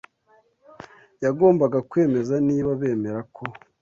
yagombaga 1.23 1.77
kwemeza 1.89 2.35
niba 2.47 2.71
bemera 2.81 3.21
ko 3.35 3.43